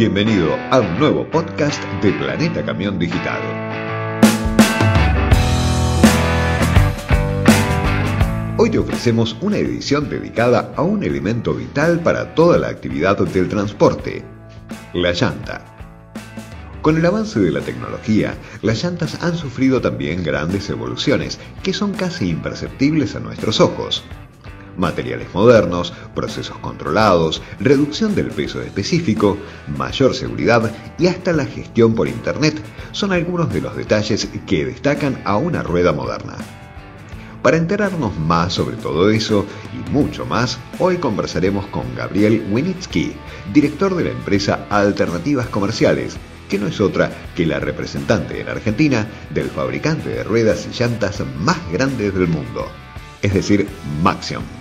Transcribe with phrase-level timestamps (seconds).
[0.00, 3.38] Bienvenido a un nuevo podcast de Planeta Camión Digital.
[8.56, 13.50] Hoy te ofrecemos una edición dedicada a un elemento vital para toda la actividad del
[13.50, 14.24] transporte,
[14.94, 15.66] la llanta.
[16.80, 21.92] Con el avance de la tecnología, las llantas han sufrido también grandes evoluciones que son
[21.92, 24.02] casi imperceptibles a nuestros ojos.
[24.80, 29.36] Materiales modernos, procesos controlados, reducción del peso específico,
[29.76, 32.60] mayor seguridad y hasta la gestión por Internet
[32.92, 36.36] son algunos de los detalles que destacan a una rueda moderna.
[37.42, 43.12] Para enterarnos más sobre todo eso y mucho más, hoy conversaremos con Gabriel Winitsky,
[43.52, 46.16] director de la empresa Alternativas Comerciales,
[46.48, 51.22] que no es otra que la representante en Argentina del fabricante de ruedas y llantas
[51.38, 52.66] más grandes del mundo,
[53.22, 53.68] es decir,
[54.02, 54.59] Maxion.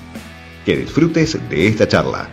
[0.70, 2.30] Que disfrutes de esta charla.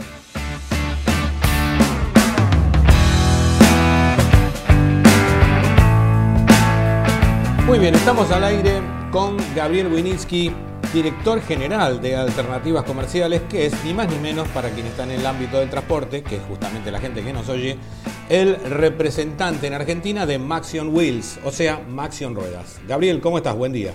[7.67, 10.53] Muy bien, estamos al aire con Gabriel Winitsky,
[10.93, 15.21] director general de Alternativas Comerciales, que es ni más ni menos para quienes están en
[15.21, 17.79] el ámbito del transporte, que es justamente la gente que nos oye,
[18.29, 22.83] el representante en Argentina de Maxion Wheels, o sea, Maxion Ruedas.
[22.87, 23.57] Gabriel, ¿cómo estás?
[23.57, 23.95] Buen día.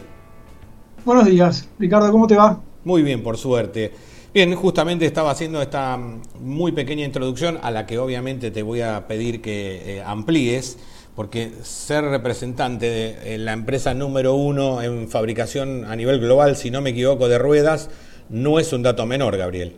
[1.06, 2.60] Buenos días, Ricardo, ¿cómo te va?
[2.84, 4.10] Muy bien, por suerte.
[4.34, 6.00] Bien, justamente estaba haciendo esta
[6.40, 10.78] muy pequeña introducción a la que obviamente te voy a pedir que eh, amplíes
[11.16, 16.82] porque ser representante de la empresa número uno en fabricación a nivel global, si no
[16.82, 17.90] me equivoco, de ruedas,
[18.30, 19.76] no es un dato menor, Gabriel.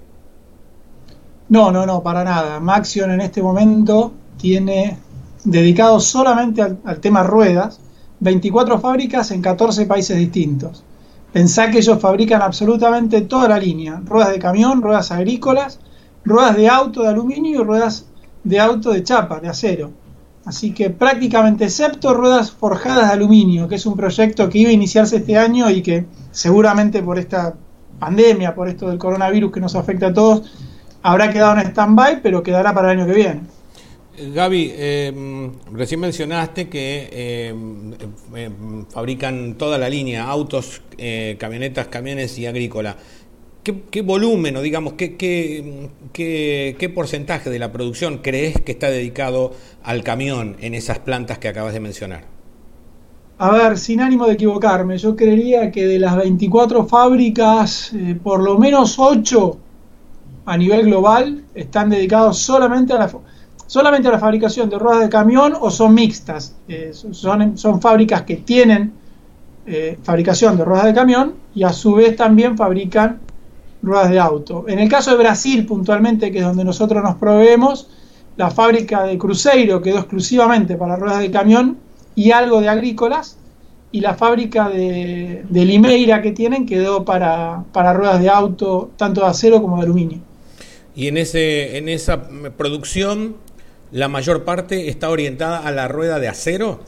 [1.49, 2.59] No, no, no, para nada.
[2.59, 4.97] Maxion en este momento tiene
[5.43, 7.79] dedicado solamente al, tema ruedas
[8.19, 10.83] 24 fábricas en 14 países distintos.
[11.33, 15.79] Pensá que ellos fabrican absolutamente toda la línea, ruedas de camión, ruedas agrícolas,
[16.23, 18.05] ruedas de auto de aluminio y ruedas
[18.43, 19.91] de auto de chapa, de acero.
[20.45, 24.73] Así que prácticamente, excepto ruedas forjadas de aluminio, que es un proyecto que iba a
[24.73, 27.55] iniciarse este año y que seguramente por esta
[27.97, 30.53] pandemia, por esto del coronavirus que nos afecta a todos,
[31.01, 33.41] habrá quedado en stand-by, pero quedará para el año que viene.
[34.17, 37.55] Gaby, eh, recién mencionaste que eh,
[38.35, 38.49] eh,
[38.89, 40.81] fabrican toda la línea, autos,
[41.37, 42.95] camionetas, camiones y agrícola.
[43.63, 49.53] ¿Qué, volumen o digamos qué, qué, porcentaje de la producción crees que está dedicado
[49.83, 52.25] al camión en esas plantas que acabas de mencionar?
[53.37, 58.43] A ver, sin ánimo de equivocarme, yo creería que de las 24 fábricas, eh, por
[58.43, 59.57] lo menos 8
[60.45, 63.11] a nivel global están dedicados solamente a la,
[63.67, 66.55] solamente la fabricación de ruedas de camión o son mixtas.
[66.67, 68.93] Eh, son, son fábricas que tienen
[69.65, 73.19] eh, fabricación de ruedas de camión y a su vez también fabrican
[73.81, 74.65] ruedas de auto.
[74.67, 77.89] En el caso de Brasil, puntualmente, que es donde nosotros nos proveemos,
[78.35, 81.77] la fábrica de Cruzeiro quedó exclusivamente para ruedas de camión
[82.15, 83.37] y algo de agrícolas,
[83.93, 89.27] y la fábrica de, Limeira que tienen quedó para, para ruedas de auto, tanto de
[89.27, 90.19] acero como de aluminio.
[90.95, 93.35] Y en, ese, en esa producción,
[93.93, 96.81] la mayor parte está orientada a la rueda de acero.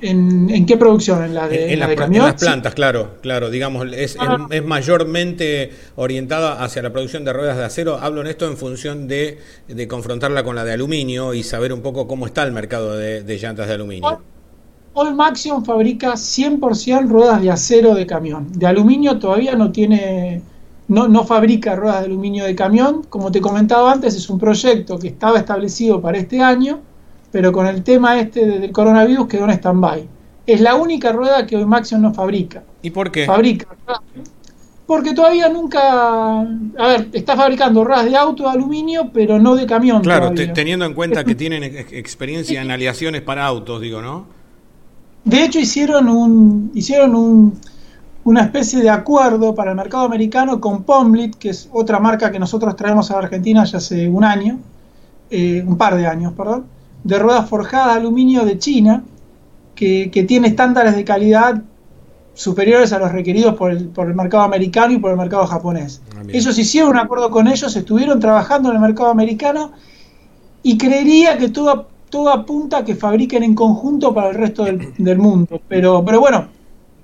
[0.00, 1.24] ¿En, qué producción?
[1.24, 3.50] ¿En la de, en, las plantas, claro, claro.
[3.50, 4.16] Digamos, es,
[4.50, 7.98] es, mayormente orientada hacia la producción de ruedas de acero.
[8.00, 9.38] Hablo en esto en función de,
[9.88, 13.66] confrontarla con la de aluminio y saber un poco cómo está el mercado de, llantas
[13.66, 14.20] de aluminio.
[14.92, 18.52] Hoy Maxion fabrica 100% ruedas de acero de camión.
[18.52, 20.42] De aluminio todavía no tiene,
[20.88, 23.04] no, no fabrica ruedas de aluminio de camión.
[23.08, 26.80] Como te comentaba antes, es un proyecto que estaba establecido para este año
[27.30, 30.08] pero con el tema este del coronavirus quedó en stand-by.
[30.46, 32.62] Es la única rueda que hoy Maxion no fabrica.
[32.82, 33.26] ¿Y por qué?
[33.26, 33.66] Fabrica.
[34.86, 36.40] Porque todavía nunca.
[36.40, 40.02] A ver, está fabricando ruedas de auto de aluminio, pero no de camión.
[40.02, 44.26] Claro, teniendo en cuenta que tienen experiencia en aleaciones para autos, digo, ¿no?
[45.24, 46.70] De hecho, hicieron un.
[46.74, 47.60] Hicieron un
[48.24, 52.38] una especie de acuerdo para el mercado americano con Pomlit, que es otra marca que
[52.38, 54.58] nosotros traemos a Argentina ya hace un año,
[55.30, 56.66] eh, un par de años, perdón,
[57.04, 59.02] de ruedas forjadas de aluminio de China,
[59.74, 61.62] que, tiene estándares de calidad
[62.34, 66.02] superiores a los requeridos por el, por el mercado americano y por el mercado japonés.
[66.16, 69.72] Ah, ellos hicieron un acuerdo con ellos, estuvieron trabajando en el mercado americano
[70.62, 75.18] y creería que todo, todo apunta a que fabriquen en conjunto para el resto del,
[75.18, 75.60] mundo.
[75.68, 76.48] Pero, pero bueno,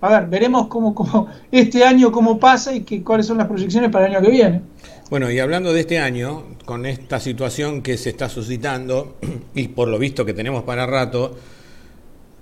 [0.04, 3.90] a ver, veremos cómo, cómo este año cómo pasa y que, cuáles son las proyecciones
[3.90, 4.60] para el año que viene.
[5.08, 9.16] Bueno, y hablando de este año, con esta situación que se está suscitando
[9.54, 11.36] y por lo visto que tenemos para rato,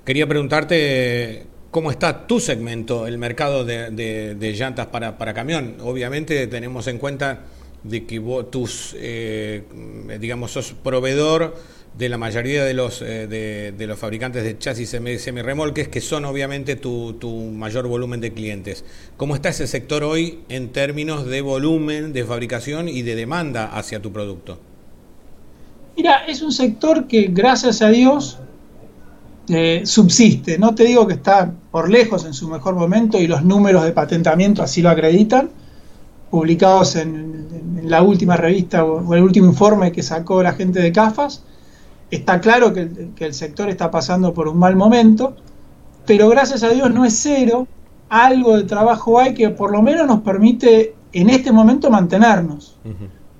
[0.05, 5.77] quería preguntarte cómo está tu segmento, el mercado de, llantas para, camión.
[5.83, 7.43] Obviamente tenemos en cuenta
[7.85, 9.63] de que vos, tus, eh,
[10.21, 11.55] digamos, sos proveedor
[11.97, 17.15] de la mayoría de los, de, los fabricantes de chasis semi-remolques, que son obviamente tu,
[17.15, 18.85] tu, mayor volumen de clientes.
[19.17, 24.01] ¿Cómo está ese sector hoy en términos de volumen de fabricación y de demanda hacia
[24.01, 24.59] tu producto?
[25.97, 28.39] Mira, es un sector que gracias a Dios
[29.49, 30.59] eh, subsiste.
[30.59, 33.93] No te digo que está por lejos en su mejor momento y los números de
[33.93, 35.51] patentamiento así lo acreditan,
[36.31, 41.43] publicados en, la última revista o, el último informe que sacó la gente de CAFAS.
[42.13, 42.89] Está claro que
[43.25, 45.35] el, sector está pasando por un mal momento,
[46.07, 47.67] pero gracias a Dios no es cero.
[48.09, 52.79] Algo de trabajo hay que por lo menos nos permite en este momento mantenernos.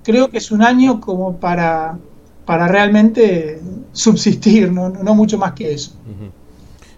[0.03, 1.97] Creo que es un año como para
[2.45, 3.61] para realmente
[3.91, 5.93] subsistir, no, mucho más que eso.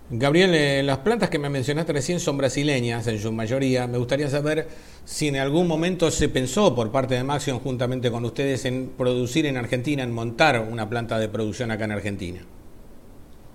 [0.09, 3.87] Gabriel, eh, las plantas que me mencionaste recién son brasileñas en su mayoría.
[3.87, 4.67] Me gustaría saber
[5.05, 9.45] si en algún momento se pensó por parte de Maxion juntamente con ustedes en producir
[9.45, 12.39] en Argentina, en montar una planta de producción acá en Argentina.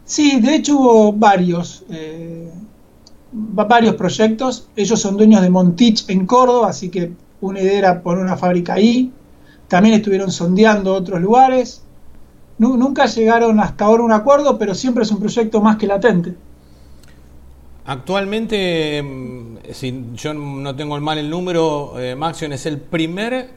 [0.05, 2.51] Sí, de hecho hubo varios, eh,
[3.33, 4.69] varios proyectos.
[4.77, 8.75] Ellos son dueños de Montich en Córdoba, así que una idea era poner una fábrica
[8.75, 9.13] ahí.
[9.69, 11.83] También estuvieron sondeando otros lugares.
[12.59, 16.35] nunca llegaron hasta ahora a un acuerdo, pero siempre es un proyecto más que latente.
[17.87, 23.51] Actualmente, mm, si yo no tengo mal el número, eh, Maxion es el primer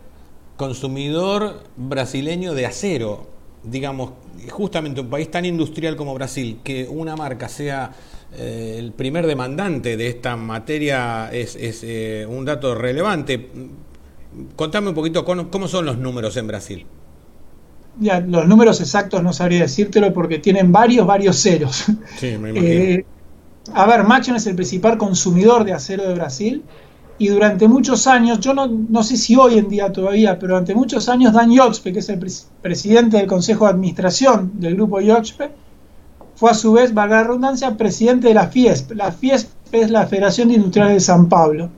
[0.57, 3.27] consumidor brasileño de acero.
[3.63, 4.11] Digamos,
[4.49, 7.91] justamente un país tan industrial como Brasil, que una marca sea
[8.35, 13.49] eh, el primer demandante de esta materia es, eh, un dato relevante
[14.55, 16.85] contame un poquito cómo, son los números en Brasil.
[17.99, 21.85] Ya, los números exactos no sabría decírtelo porque tienen varios, varios ceros.
[22.17, 22.61] Sí, me imagino.
[22.61, 23.05] Eh,
[23.73, 26.63] a ver, Machion es el principal consumidor de acero de Brasil
[27.17, 31.07] y durante muchos años, yo no, sé si hoy en día todavía, pero durante muchos
[31.07, 32.19] años Dan Yoxpe, que es el
[32.61, 35.51] presidente del Consejo de Administración del grupo Yoxpe,
[36.35, 38.93] fue a su vez, valga la redundancia, presidente de la FIESP.
[38.93, 41.69] La FIESP es la Federación de Industriales de San Pablo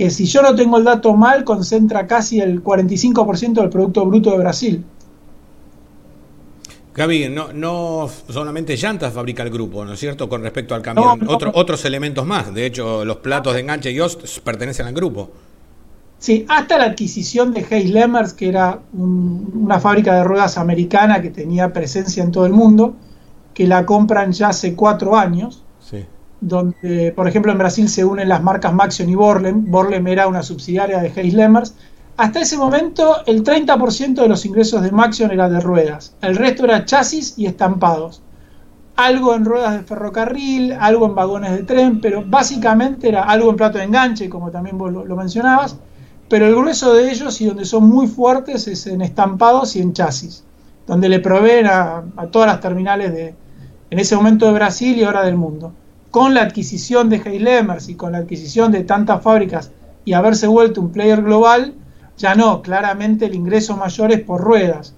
[0.00, 4.30] que si yo no tengo el dato mal, concentra casi el 45% del Producto Bruto
[4.30, 4.84] de Brasil.
[6.94, 10.28] Gaby, no, no solamente llantas fabrica el grupo, ¿no es cierto?
[10.28, 12.52] Con respecto al camión, otros elementos más.
[12.52, 15.30] De hecho, los platos de enganche y host pertenecen al grupo.
[16.18, 21.30] Sí, hasta la adquisición de Hayes Lemmers, que era una fábrica de ruedas americana que
[21.30, 22.94] tenía presencia en todo el mundo,
[23.54, 25.62] que la compran ya hace cuatro años.
[25.80, 26.04] Sí
[26.40, 29.70] donde, por ejemplo, en Brasil se unen las marcas Maxion y Borlem.
[29.70, 31.74] Borlem era una subsidiaria de Hayes Lemmers.
[32.20, 36.14] Hasta ese momento, el 30% de los ingresos de Maxion era de ruedas.
[36.20, 38.20] El resto era chasis y estampados.
[38.96, 43.56] Algo en ruedas de ferrocarril, algo en vagones de tren, pero básicamente era algo en
[43.56, 45.78] plato de enganche, como también vos lo, mencionabas.
[46.28, 49.94] Pero el grueso de ellos y donde son muy fuertes es en estampados y en
[49.94, 50.44] chasis,
[50.86, 53.34] donde le proveen a, todas las terminales de,
[53.88, 55.72] en ese momento de Brasil y ahora del mundo
[56.10, 59.70] con la adquisición de Heilemers y con la adquisición de tantas fábricas
[60.04, 61.76] y haberse vuelto un player global,
[62.20, 64.94] ya no, claramente el ingreso mayor es por ruedas.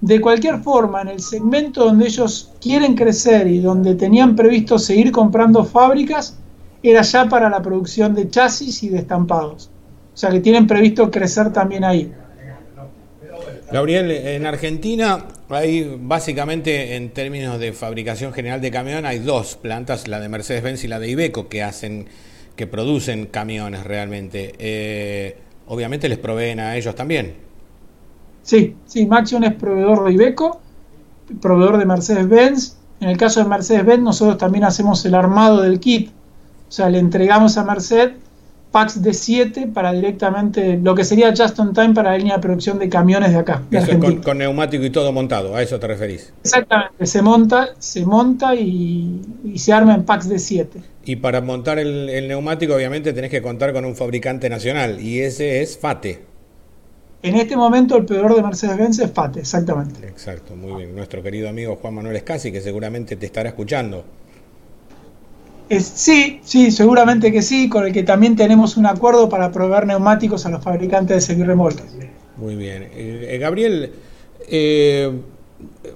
[0.00, 5.12] De cualquier forma, en el segmento donde ellos quieren crecer y donde tenían previsto seguir
[5.12, 6.36] comprando fábricas,
[6.82, 9.70] era ya para la producción de chasis y de estampados.
[10.14, 12.10] O sea que tienen previsto crecer también ahí.
[13.70, 20.08] Gabriel, en Argentina hay básicamente en términos de fabricación general de camión hay dos plantas,
[20.08, 22.06] la de Mercedes-Benz y la de Ibeco, que hacen,
[22.56, 24.54] que producen camiones realmente.
[24.58, 27.34] Eh, obviamente les proveen a ellos también.
[28.42, 30.60] Sí, sí, Maxion es proveedor de Ibeco,
[31.40, 32.76] proveedor de Mercedes-Benz.
[33.00, 36.10] En el caso de Mercedes-Benz nosotros también hacemos el armado del kit.
[36.68, 38.12] O sea, le entregamos a Mercedes
[38.72, 42.42] packs de 7 para directamente lo que sería just on time para la línea de
[42.42, 43.62] producción de camiones de acá.
[43.70, 43.92] eso
[44.24, 46.32] con, neumático y todo montado, a eso te referís.
[46.42, 49.20] Exactamente, se monta, se monta y,
[49.56, 50.80] se arma en packs de 7.
[51.04, 55.62] Y para montar el, neumático obviamente tenés que contar con un fabricante nacional y ese
[55.62, 56.32] es FATE.
[57.22, 60.08] En este momento el peor de Mercedes-Benz es FATE, exactamente.
[60.08, 60.96] Exacto, muy bien.
[60.96, 64.04] Nuestro querido amigo Juan Manuel Escasi, que seguramente te estará escuchando
[65.80, 70.44] sí, sí, seguramente que sí, con el que también tenemos un acuerdo para proveer neumáticos
[70.46, 71.86] a los fabricantes de seguirremolques.
[72.36, 72.82] Muy bien.
[72.94, 73.92] Eh, eh, Gabriel,
[74.48, 75.12] eh,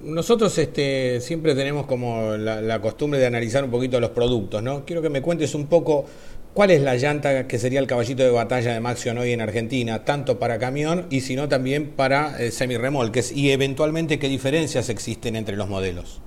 [0.03, 4.85] nosotros este, siempre tenemos como la, costumbre de analizar un poquito los productos, ¿no?
[4.85, 6.05] Quiero que me cuentes un poco
[6.53, 10.05] cuál es la llanta que sería el caballito de batalla de Maxion hoy en Argentina,
[10.05, 15.57] tanto para camión y si no también para semirremolques, y eventualmente qué diferencias existen entre
[15.57, 16.21] los modelos.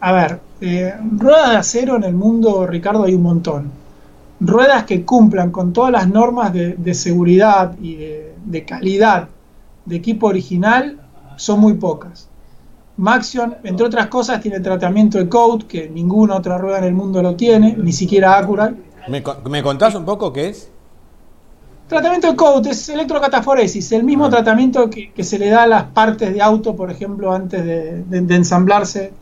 [0.00, 3.70] A ver, eh, ruedas de acero en el mundo, Ricardo, hay un montón.
[4.40, 9.28] ruedas que cumplan con todas las normas de, seguridad y de, calidad
[9.84, 10.98] de equipo original
[11.36, 12.28] son muy pocas.
[12.96, 17.22] Maxion, entre otras cosas, tiene tratamiento de code que ninguna otra rueda en el mundo
[17.22, 18.74] lo tiene, ni siquiera Acura.
[19.08, 20.70] ¿Me, ¿Me contás un poco qué es?
[21.90, 24.30] Tratamiento de coat es electrocataforesis, el mismo ah.
[24.30, 29.12] tratamiento que, se le da a las partes de auto, por ejemplo, antes de, ensamblarse,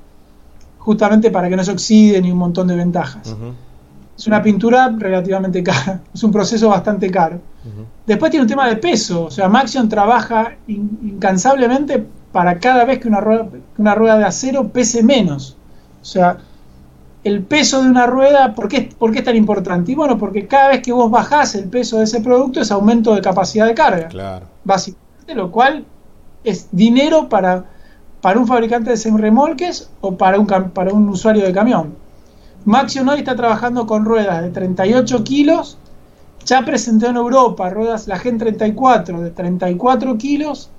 [0.88, 3.37] justamente para que no se oxiden y un montón de ventajas.
[4.16, 7.42] Es una pintura relativamente cara, es un proceso bastante caro.
[8.07, 12.02] Después tiene un tema de peso, o sea, Maxion trabaja incansablemente
[12.33, 15.59] para cada vez que una rueda, que una rueda de acero pese menos.
[16.00, 16.38] O sea,
[17.23, 19.92] el peso de una rueda, ¿por qué, es tan importante?
[19.92, 23.14] Y bueno, porque cada vez que vos bajás el peso de ese producto es aumento
[23.14, 24.09] de capacidad de carga.
[24.09, 24.47] Claro.
[24.64, 25.85] Básicamente, lo cual
[26.45, 27.66] es dinero para,
[28.20, 31.94] para un fabricante de semirremolques o para un, para un usuario de camión.
[32.64, 35.78] Maxion hoy está trabajando con ruedas de 38 kilos.
[36.44, 40.70] Ya presentó en Europa ruedas, la Gen 34 de 34 kilos.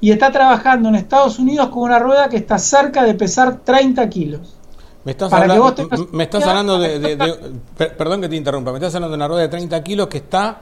[0.00, 4.08] Y está trabajando en Estados Unidos con una rueda que está cerca de pesar 30
[4.08, 4.56] kilos.
[5.04, 5.74] Me estás, hablando,
[6.12, 7.18] me estás hablando de,
[7.76, 8.70] Perdón que te interrumpa.
[8.70, 10.60] Me estás hablando de una rueda de 30 kilos que está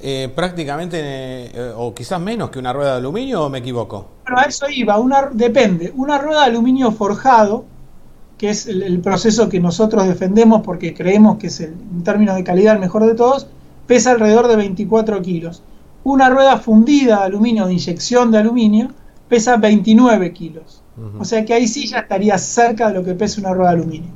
[0.00, 4.08] eh, prácticamente, eh, o quizás menos que una rueda de aluminio, ¿o me equivoco?
[4.24, 4.98] Bueno, a eso iba.
[4.98, 5.92] Una, depende.
[5.96, 7.64] Una rueda de aluminio forjado,
[8.36, 12.44] que es el, proceso que nosotros defendemos porque creemos que es, el, en términos de
[12.44, 13.48] calidad, el mejor de todos,
[13.88, 15.62] pesa alrededor de 24 kilos.
[16.04, 18.90] Una rueda fundida de aluminio, de inyección de aluminio,
[19.28, 20.82] pesa 29 kilos.
[21.18, 23.76] O sea que ahí sí ya estaría cerca de lo que pesa una rueda de
[23.76, 24.10] aluminio.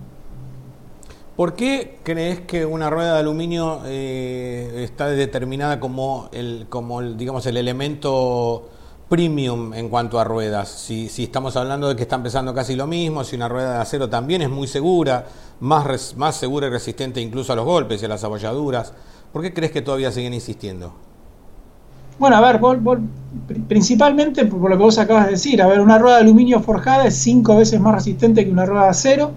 [1.36, 7.46] ¿Por qué crees que una rueda de aluminio eh, está determinada como el, como digamos,
[7.46, 8.68] el elemento
[9.08, 10.68] premium en cuanto a ruedas?
[10.68, 13.80] Si, si, estamos hablando de que están pesando casi lo mismo, si una rueda de
[13.80, 15.24] acero también es muy segura,
[15.60, 18.92] más, más segura y resistente incluso a los golpes y a las abolladuras,
[19.32, 20.92] ¿por qué crees que todavía siguen insistiendo?
[22.18, 22.60] Bueno, a ver,
[23.68, 27.06] principalmente por lo que vos acabas de decir, a ver, una rueda de aluminio forjada
[27.06, 29.32] es cinco veces más resistente que una rueda de acero,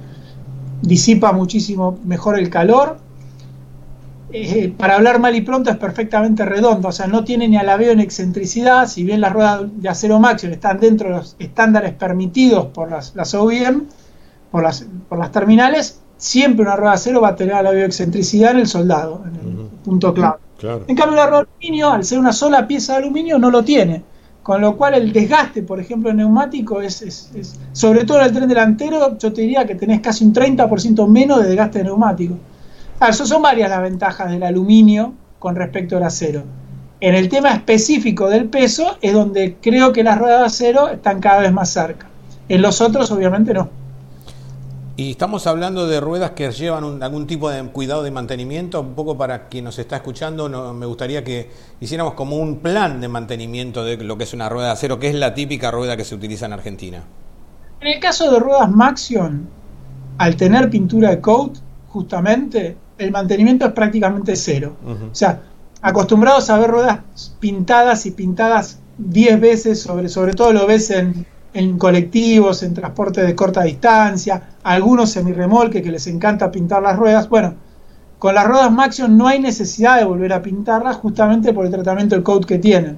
[0.82, 2.98] disipa muchísimo mejor el calor.
[4.32, 7.92] Eh, para hablar mal y pronto es perfectamente redondo, o sea, no tiene ni alabeo
[7.92, 12.66] en excentricidad, si bien las ruedas de acero Maxion están dentro de los estándares permitidos
[12.66, 13.84] por las, las OEM,
[14.52, 18.52] por las, por las terminales, siempre una rueda de acero va a tener de excentricidad
[18.52, 20.38] en el soldado, en el punto clave.
[20.88, 23.64] En cambio, la rueda de aluminio, al ser una sola pieza de aluminio, no lo
[23.64, 24.04] tiene.
[24.46, 27.32] Con lo cual, el desgaste, por ejemplo, en neumático es,
[27.74, 31.42] sobre todo en el tren delantero, yo te diría que tenés casi un 30% menos
[31.42, 32.36] de desgaste de neumático.
[33.00, 36.44] Ah, eso son varias las ventajas del aluminio con respecto al acero.
[37.00, 41.22] En el tema específico del peso es donde creo que las ruedas de acero están
[41.22, 42.06] cada vez más cerca.
[42.48, 43.72] En los otros, obviamente, no.
[44.98, 48.80] Y estamos hablando de ruedas que llevan algún tipo de cuidado de mantenimiento.
[48.80, 53.10] Un poco para quien nos está escuchando, me gustaría que hiciéramos como un plan de
[53.10, 56.06] mantenimiento de lo que es una rueda de acero, que es la típica rueda que
[56.06, 57.04] se utiliza en Argentina.
[57.82, 59.50] En el caso de ruedas Maxion,
[60.18, 61.58] al tener pintura de coat,
[61.90, 64.78] justamente, el mantenimiento es prácticamente cero.
[65.12, 65.42] O sea,
[65.82, 67.00] acostumbrados a ver ruedas
[67.42, 71.26] pintadas y pintadas 10 veces, sobre, sobre todo lo ves en,
[71.56, 77.30] en colectivos, en transporte de corta distancia, algunos semirremolque que les encanta pintar las ruedas.
[77.30, 77.56] Bueno,
[78.20, 82.16] con las ruedas Maxion no hay necesidad de volver a pintarlas justamente por el tratamiento
[82.16, 82.98] del coat que tienen.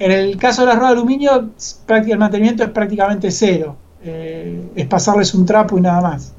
[0.00, 1.50] En el caso de las ruedas de aluminio,
[1.88, 3.76] el mantenimiento es prácticamente cero.
[4.02, 6.32] Eh, es pasarles un trapo y nada más.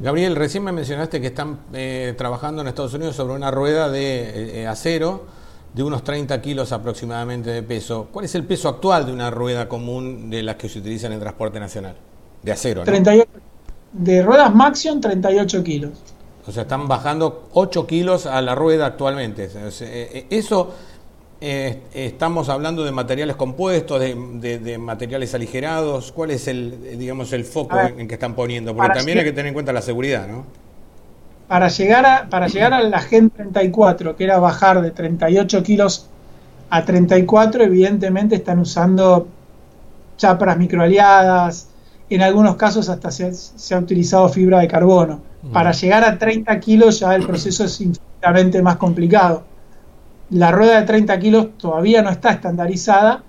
[0.00, 4.60] Gabriel, recién me mencionaste que están eh, trabajando en Estados Unidos sobre una rueda de
[4.60, 5.24] eh, acero
[5.74, 8.08] de unos 30 kilos aproximadamente de peso.
[8.12, 11.20] ¿Cuál es el peso actual de una rueda común de las que se utilizan en
[11.20, 11.96] transporte nacional?
[12.42, 12.86] De acero, ¿no?
[12.86, 13.28] 38,
[13.92, 15.92] de ruedas Maxion, 38 kilos.
[16.46, 19.44] O sea, están bajando 8 kilos a la rueda actualmente.
[19.46, 20.74] Eh, eh, eso,
[21.40, 26.12] eh, estamos hablando de materiales compuestos, de, materiales aligerados.
[26.12, 28.76] ¿Cuál es el, digamos, el foco en, que están poniendo?
[28.76, 30.44] Porque también hay que tener en cuenta la seguridad, ¿no?
[31.54, 36.08] Para llegar a, para llegar a la Gen 34, que era bajar de 38 kilos
[36.68, 39.28] a 34, evidentemente están usando
[40.16, 41.68] chapras microaliadas,
[42.10, 45.20] en algunos casos hasta se, ha utilizado fibra de carbono.
[45.52, 49.44] Para llegar a 30 kilos ya el proceso es infinitamente más complicado.
[50.30, 53.22] La rueda de 30 kilos todavía no está estandarizada,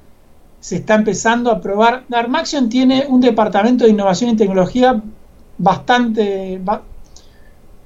[0.60, 2.06] se está empezando a probar.
[2.10, 5.00] Darmaxion tiene un departamento de innovación y tecnología
[5.60, 6.60] bastante,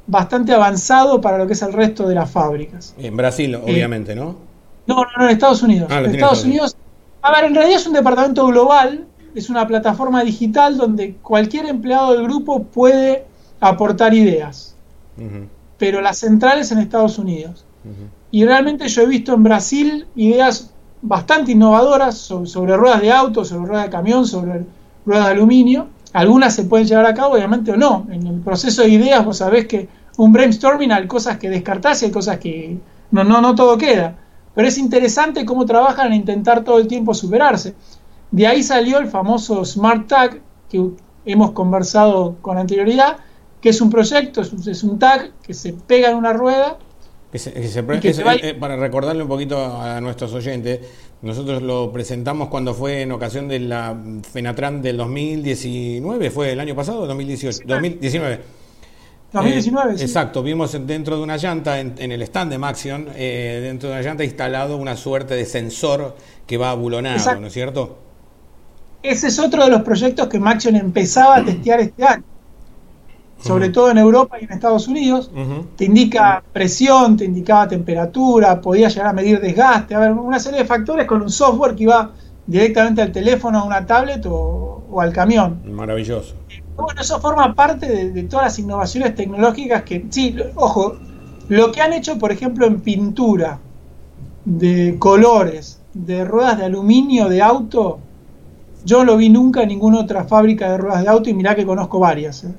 [0.10, 2.96] bastante avanzado para lo que es el resto de las fábricas.
[2.98, 4.36] En Brasil, eh, obviamente, ¿no?
[4.88, 5.90] No, no, en Estados Unidos.
[5.92, 6.76] Ah, en Estados Unidos.
[7.22, 12.14] A ver, en realidad es un departamento global, es una plataforma digital donde cualquier empleado
[12.14, 13.26] del grupo puede
[13.60, 14.76] aportar ideas.
[15.78, 17.66] pero la central es en Estados Unidos.
[18.32, 23.68] Y realmente yo he visto en Brasil ideas bastante innovadoras sobre, ruedas de auto, sobre
[23.68, 24.66] ruedas de camión, sobre
[25.06, 25.88] ruedas de aluminio.
[26.14, 28.08] Algunas se pueden llevar a cabo, obviamente, o no.
[28.12, 29.88] En el proceso de ideas vos sabés que
[30.20, 32.78] un brainstorming hay cosas que descartás y hay cosas que
[33.12, 34.18] no, no, no todo queda.
[34.54, 37.74] Pero es interesante cómo trabajan en intentar todo el tiempo superarse.
[38.30, 40.90] De ahí salió el famoso Smart Tag, que
[41.26, 43.18] hemos conversado con anterioridad,
[43.62, 46.78] que es un proyecto, es un, tag que se pega en una rueda.
[47.32, 50.82] Eh, para recordarle un poquito a nuestros oyentes,
[51.22, 53.96] nosotros lo presentamos cuando fue en ocasión de la
[54.34, 57.60] FENATRAN del 2019, ¿fue el año pasado o 2018?
[57.66, 58.59] 2019.
[59.34, 60.04] 2019, sí.
[60.04, 64.04] Exacto, vimos dentro de una llanta, en, el stand de Maxion, eh, dentro de una
[64.04, 66.16] llanta instalado una suerte de sensor
[66.48, 67.98] que va abulonado, ¿no es cierto?
[69.04, 72.24] Ese es otro de los proyectos que Maxion empezaba a testear este año
[73.42, 75.32] sobre todo en Europa y en Estados Unidos,
[75.76, 80.60] te indica presión, te indicaba temperatura, podía llegar a medir desgaste, a ver, una serie
[80.60, 82.12] de factores con un software que iba
[82.46, 85.62] directamente al teléfono, a una tablet o, al camión.
[85.72, 86.36] Maravilloso.
[86.80, 90.98] Bueno, eso forma parte de, todas las innovaciones tecnológicas que, sí, ojo,
[91.50, 93.60] lo que han hecho, por ejemplo, en pintura,
[94.46, 98.00] de colores, de ruedas de aluminio de auto,
[98.86, 101.56] yo no lo vi nunca en ninguna otra fábrica de ruedas de auto y mirá
[101.56, 102.46] que conozco varias.
[102.46, 102.54] ¿eh?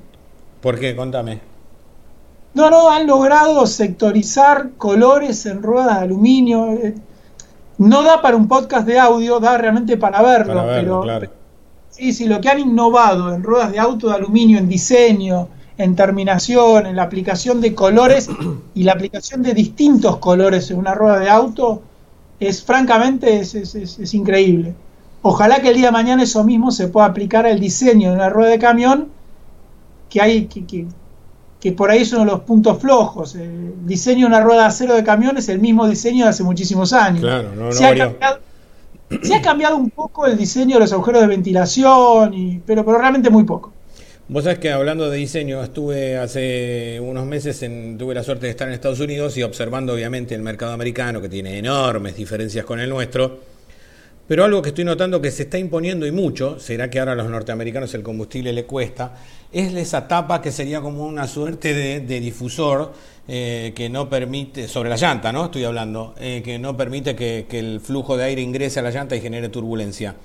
[0.61, 0.95] ¿Por qué?
[0.95, 1.41] Contame.
[2.53, 6.73] No, no, han logrado sectorizar colores en ruedas de aluminio.
[6.73, 6.95] Eh,
[7.77, 11.40] no da para un podcast de audio, da realmente para verlo, pero claro.
[11.91, 15.95] Sí, sí, lo que han innovado en ruedas de auto de aluminio, en diseño, en
[15.95, 18.29] terminación, en la aplicación de colores
[18.73, 21.83] y la aplicación de distintos colores en una rueda de auto,
[22.39, 24.73] es francamente es, es increíble.
[25.21, 28.29] Ojalá que el día de mañana eso mismo se pueda aplicar al diseño de una
[28.29, 29.09] rueda de camión
[30.09, 30.87] que hay que,
[31.59, 33.35] que, por ahí son los puntos flojos.
[33.35, 36.43] El diseño de una rueda de acero de camión es el mismo diseño de hace
[36.43, 37.21] muchísimos años.
[37.21, 38.39] Claro, no, se, ha cambiado,
[39.21, 42.97] se, ha cambiado, un poco el diseño de los agujeros de ventilación, y, pero, pero
[42.97, 43.73] realmente muy poco.
[44.27, 48.51] Vos sabés que hablando de diseño, estuve hace unos meses, en, tuve la suerte de
[48.51, 52.79] estar en Estados Unidos y observando obviamente el mercado americano, que tiene enormes diferencias con
[52.79, 53.50] el nuestro
[54.27, 57.15] pero algo que estoy notando que se está imponiendo y mucho, será que ahora a
[57.15, 59.13] los norteamericanos el combustible le cuesta,
[59.51, 62.93] es esa tapa que sería como una suerte de, difusor
[63.27, 65.45] eh, que no permite, sobre la llanta, ¿no?
[65.45, 69.15] Estoy hablando, eh, que no permite que, el flujo de aire ingrese a la llanta
[69.15, 70.15] y genere turbulencia.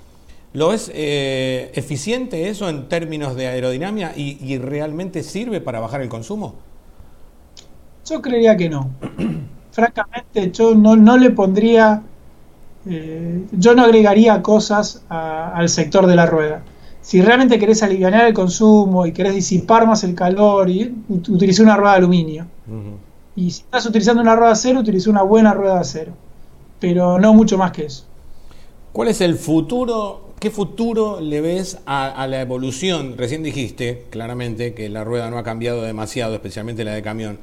[0.52, 6.08] ¿Lo es eh, eficiente eso en términos de aerodinámica y, realmente sirve para bajar el
[6.08, 6.54] consumo?
[8.08, 8.90] Yo creería que no.
[9.72, 12.02] Francamente, yo no, no le pondría
[12.88, 16.62] eh, yo no agregaría cosas al sector de la rueda.
[17.00, 21.76] Si realmente querés aliviar el consumo y querés disipar más el calor, y, utilice una
[21.76, 22.46] rueda de aluminio.
[23.36, 26.12] Y si estás utilizando una rueda de acero, utiliza una buena rueda de acero.
[26.80, 28.04] Pero no mucho más que eso.
[28.92, 30.30] ¿Cuál es el futuro?
[30.40, 33.16] ¿Qué futuro le ves a, la evolución?
[33.16, 37.38] Recién dijiste claramente que la rueda no ha cambiado demasiado, especialmente la de camión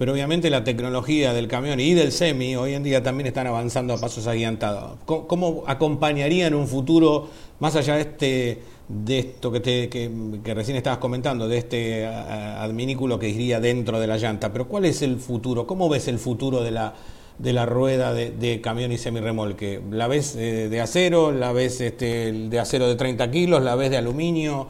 [0.00, 3.92] pero obviamente la tecnología del camión y del semi hoy en día también están avanzando
[3.92, 4.96] a pasos agigantados.
[5.04, 10.78] ¿Cómo, acompañaría en un futuro, más allá de, este, de esto que, te, que, recién
[10.78, 14.50] estabas comentando, de este adminículo que iría dentro de la llanta?
[14.50, 15.66] Pero ¿cuál es el futuro?
[15.66, 16.94] ¿Cómo ves el futuro de la,
[17.36, 19.82] de la rueda de, camión y semirremolque?
[19.90, 21.30] ¿La ves eh, de acero?
[21.30, 23.62] ¿La ves este, de acero de 30 kilos?
[23.62, 24.66] ¿La ves de aluminio?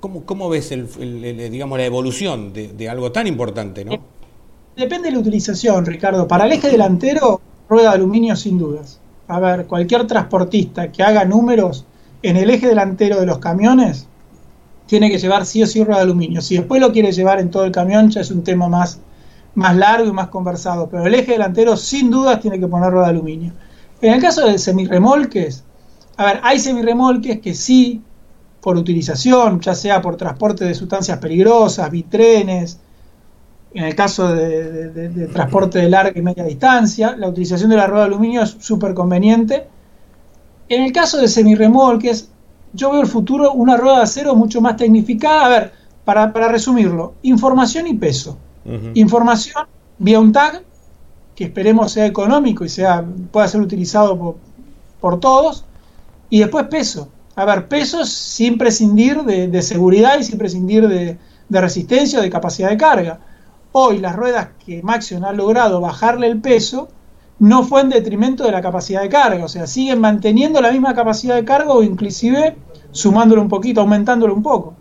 [0.00, 0.88] ¿Cómo, cómo ves el,
[1.50, 3.84] digamos, la evolución de, de algo tan importante?
[3.84, 4.13] ¿no?
[4.76, 6.26] Depende de la utilización, Ricardo.
[6.26, 9.00] Para el eje delantero, rueda de aluminio sin dudas.
[9.28, 11.86] A ver, cualquier transportista que haga números
[12.22, 14.08] en el eje delantero de los camiones
[14.86, 16.40] tiene que llevar sí o sí rueda de aluminio.
[16.42, 18.98] Si después lo quiere llevar en todo el camión, ya es un tema más,
[19.54, 20.88] más largo y más conversado.
[20.90, 23.52] Pero el eje delantero, sin dudas, tiene que poner rueda de aluminio.
[24.00, 25.62] En el caso de semirremolques,
[26.16, 28.02] a ver, hay semirremolques que sí,
[28.60, 32.80] por utilización, ya sea por transporte de sustancias peligrosas, bitrenes,
[33.74, 38.04] en el caso de, transporte de larga y media distancia, la utilización de la rueda
[38.04, 39.66] de aluminio es súper conveniente.
[40.68, 42.30] En el caso de semirremolques,
[42.72, 45.46] yo veo el futuro una rueda de acero mucho más tecnificada.
[45.46, 45.72] A ver,
[46.04, 48.38] para, resumirlo, información y peso.
[48.94, 49.66] Información
[49.98, 50.62] vía un tag,
[51.34, 54.36] que esperemos sea económico y sea, pueda ser utilizado por,
[55.00, 55.64] por todos.
[56.30, 57.08] Y después peso.
[57.34, 62.30] A ver, peso sin prescindir de, seguridad y sin prescindir de, de resistencia o de
[62.30, 63.18] capacidad de carga
[63.76, 66.88] hoy las ruedas que Maxion ha logrado bajarle el peso
[67.40, 70.94] no fue en detrimento de la capacidad de carga, o sea, siguen manteniendo la misma
[70.94, 72.56] capacidad de carga o inclusive
[72.92, 74.74] sumándolo un poquito, aumentándolo un poco.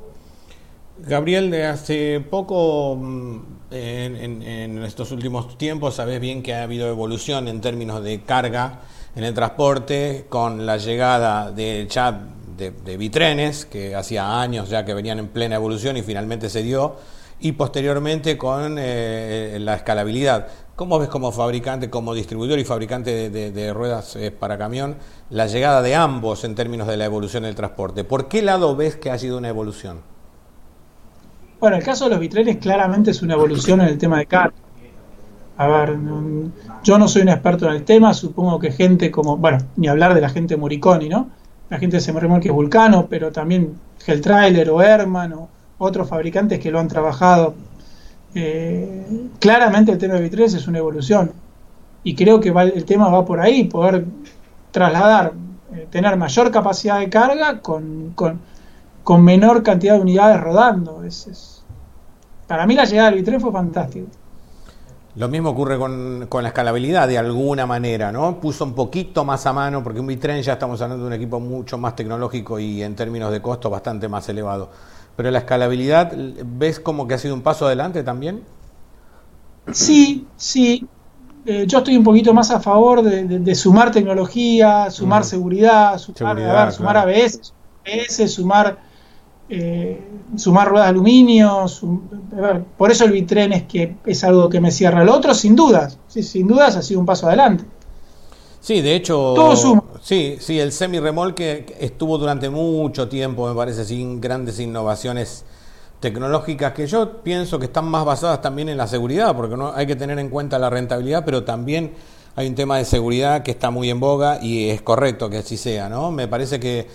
[0.99, 3.39] Gabriel, de hace poco mm,
[3.71, 8.81] en, estos últimos tiempos sabes bien que ha habido evolución en términos de carga
[9.15, 12.15] en el transporte con la llegada de chat
[12.55, 16.61] de, de bitrenes, que hacía años ya que venían en plena evolución y finalmente se
[16.61, 16.95] dio,
[17.43, 20.47] y posteriormente con eh, la escalabilidad.
[20.77, 24.95] ¿Cómo ves como fabricante, como distribuidor y fabricante de, ruedas eh, para camión,
[25.29, 28.05] la llegada de ambos en términos de la evolución del transporte?
[28.05, 29.99] ¿Por qué lado ves que ha sido una evolución?
[31.59, 34.55] Bueno, el caso de los bitrenes claramente es una evolución en el tema de carga.
[35.57, 35.97] A ver,
[36.81, 40.13] yo no soy un experto en el tema, supongo que gente como, bueno, ni hablar
[40.13, 41.29] de la gente Moriconi, ¿no?
[41.69, 43.73] La gente de que es Vulcano, pero también
[44.21, 47.55] Trailer o Herman o otros fabricantes que lo han trabajado.
[48.35, 51.31] Eh, claramente el tema de bitrenes es una evolución
[52.03, 54.05] y creo que el tema va por ahí, poder
[54.71, 55.33] trasladar,
[55.73, 61.03] eh, tener mayor capacidad de carga con, con, menor cantidad de unidades rodando.
[61.03, 61.63] Es,
[62.47, 64.07] para mí la llegada del bitren fue fantástica.
[65.15, 68.39] Lo mismo ocurre con, la escalabilidad de alguna manera, ¿no?
[68.39, 71.39] Puso un poquito más a mano, porque un bitren ya estamos hablando de un equipo
[71.39, 74.71] mucho más tecnológico y en términos de costo bastante más elevado.
[75.15, 76.13] Pero la escalabilidad,
[76.45, 78.41] ¿ves como que ha sido un paso adelante también?
[79.71, 80.87] Sí, sí.
[81.45, 86.97] Eh, yo estoy un poquito más a favor de, sumar tecnología, sumar seguridad, sumar, sumar
[86.97, 87.53] ABS,
[88.27, 88.77] sumar
[89.49, 90.01] eh,
[90.37, 91.65] sumar ruedas de aluminio,
[92.77, 95.03] por eso el bitren es que es algo que me cierra.
[95.03, 97.65] el otro, sin dudas, sí, sin dudas ha sido un paso adelante.
[98.61, 99.55] Sí, de hecho, Todo
[100.03, 105.45] sí, sí, el semi-remolque estuvo durante mucho tiempo, me parece, sin grandes innovaciones
[105.99, 109.87] tecnológicas que yo pienso que están más basadas también en la seguridad, porque no hay
[109.87, 111.93] que tener en cuenta la rentabilidad, pero también
[112.35, 115.55] hay un tema de seguridad que está muy en boga y es correcto que así
[115.55, 116.11] sea, ¿no?
[116.11, 116.87] Me parece que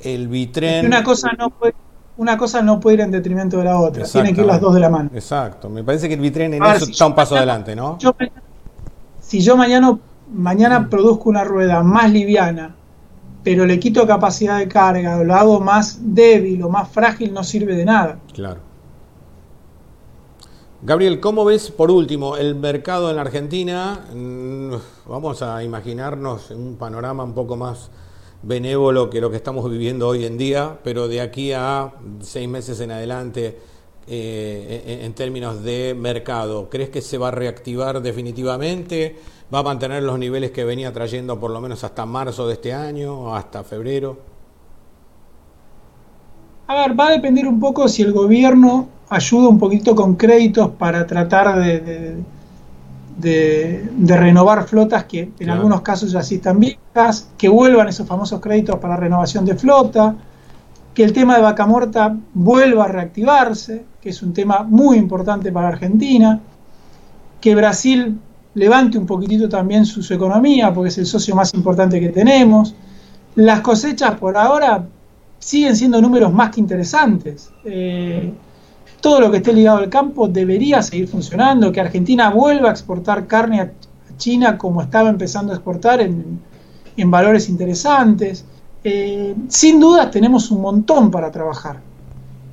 [0.00, 0.86] el bitren...
[0.86, 1.74] una cosa no puede
[2.16, 4.74] una cosa no puede ir en detrimento de la otra, tienen que ir las dos
[4.74, 5.10] de la mano.
[5.14, 7.98] Exacto, me parece que el Bitren en eso está un paso adelante, ¿no?
[9.20, 9.98] si yo mañana,
[10.32, 10.90] mañana mm.
[10.90, 12.74] produzco una rueda más liviana,
[13.42, 17.44] pero le quito capacidad de carga, o lo hago más débil o más frágil, no
[17.44, 18.18] sirve de nada.
[18.32, 18.60] Claro.
[20.82, 24.00] Gabriel, ¿cómo ves por último el mercado en la Argentina?
[24.14, 24.74] Mm,
[25.08, 27.90] vamos a imaginarnos un panorama un poco más
[28.42, 32.80] benévolo que lo que estamos viviendo hoy en día, pero de aquí a seis meses
[32.80, 33.58] en adelante,
[34.06, 39.16] eh, en, términos de mercado, ¿crees que se va a reactivar definitivamente?
[39.54, 42.72] ¿Va a mantener los niveles que venía trayendo por lo menos hasta marzo de este
[42.72, 44.18] año o hasta febrero?
[46.66, 50.70] A ver, va a depender un poco si el gobierno ayuda un poquito con créditos
[50.70, 52.16] para tratar de
[53.16, 58.40] de, renovar flotas que en algunos casos ya sí están viejas, que vuelvan esos famosos
[58.40, 60.14] créditos para renovación de flota,
[60.92, 65.50] que el tema de vaca muerta vuelva a reactivarse, que es un tema muy importante
[65.50, 66.40] para Argentina,
[67.40, 68.18] que Brasil
[68.54, 72.74] levante un poquitito también su, economía, porque es el socio más importante que tenemos.
[73.34, 74.86] Las cosechas por ahora
[75.38, 77.50] siguen siendo números más que interesantes.
[77.64, 78.32] Eh,
[79.00, 83.26] todo lo que esté ligado al campo debería seguir funcionando, que Argentina vuelva a exportar
[83.26, 83.72] carne a
[84.16, 86.40] China como estaba empezando a exportar en,
[87.10, 88.44] valores interesantes.
[88.84, 91.80] Eh, sin duda tenemos un montón para trabajar,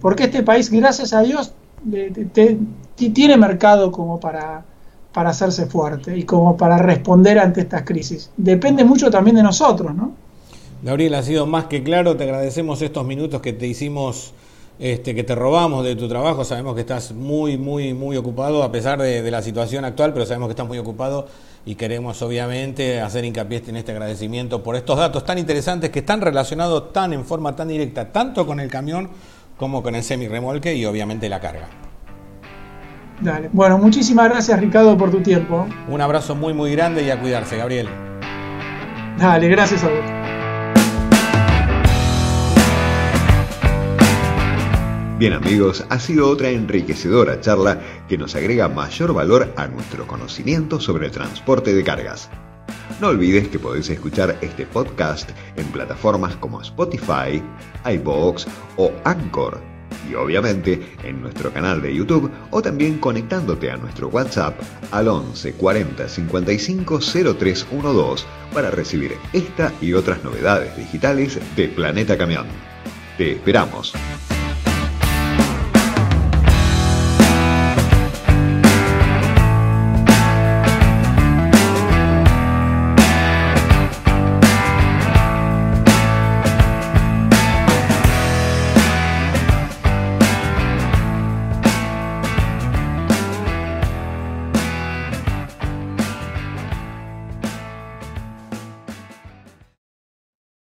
[0.02, 1.54] porque este país, gracias a Dios,
[2.96, 4.66] tiene mercado como para,
[5.14, 8.32] para hacerse fuerte y como para responder ante estas crisis.
[8.38, 10.14] Depende mucho también de nosotros, ¿no?
[10.84, 14.34] Gabriel, ha sido más que claro, te agradecemos estos minutos que te hicimos
[14.80, 16.44] este, que te robamos de tu trabajo.
[16.44, 20.48] Sabemos que estás muy, muy, muy ocupado a pesar de, la situación actual, pero sabemos
[20.48, 21.28] que estás muy ocupado
[21.68, 26.20] y queremos obviamente hacer hincapié en este agradecimiento por estos datos tan interesantes que están
[26.20, 29.10] relacionados tan en forma tan directa, tanto con el camión
[29.58, 31.91] como con el semi-remolque y obviamente la carga.
[33.22, 33.50] Dale.
[33.54, 35.68] Bueno, muchísimas gracias Ricardo por tu tiempo.
[35.88, 37.88] Un abrazo muy, muy grande y a cuidarse, Gabriel.
[39.18, 40.22] Dale, gracias a vos.
[45.20, 47.80] Bien amigos, ha sido otra enriquecedora charla
[48.10, 52.28] que nos agrega mayor valor a nuestro conocimiento sobre el transporte de cargas.
[53.00, 57.44] No olvides que podés escuchar este podcast en plataformas como Spotify,
[57.86, 59.72] iBox o Anchor
[60.10, 64.60] y obviamente en nuestro canal de YouTube o también conectándote a nuestro WhatsApp
[64.92, 72.46] al 11 40 55 0312 para recibir esta y otras novedades digitales de Planeta Camión.
[73.18, 73.94] Te esperamos.